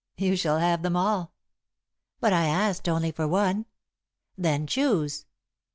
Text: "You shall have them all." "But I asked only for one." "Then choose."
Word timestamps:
"You 0.17 0.35
shall 0.35 0.57
have 0.57 0.81
them 0.81 0.95
all." 0.95 1.31
"But 2.19 2.33
I 2.33 2.45
asked 2.47 2.89
only 2.89 3.11
for 3.11 3.27
one." 3.27 3.67
"Then 4.35 4.65
choose." 4.65 5.27